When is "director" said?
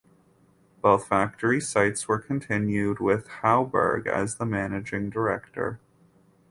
5.11-5.79